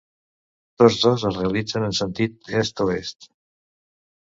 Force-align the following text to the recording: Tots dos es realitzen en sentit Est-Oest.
Tots 0.81 0.97
dos 1.03 1.25
es 1.29 1.37
realitzen 1.41 1.87
en 1.89 1.95
sentit 1.99 2.51
Est-Oest. 2.63 3.31